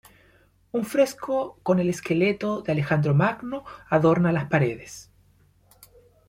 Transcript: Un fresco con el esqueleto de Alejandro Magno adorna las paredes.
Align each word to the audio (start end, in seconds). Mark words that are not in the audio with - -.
Un 0.71 0.83
fresco 0.83 1.59
con 1.61 1.77
el 1.77 1.87
esqueleto 1.87 2.63
de 2.63 2.71
Alejandro 2.71 3.13
Magno 3.13 3.65
adorna 3.87 4.31
las 4.31 4.45
paredes. 4.49 5.11